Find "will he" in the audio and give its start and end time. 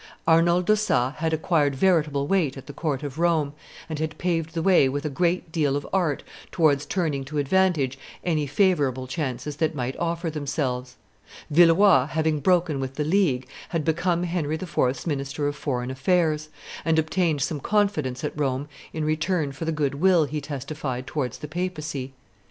19.93-20.41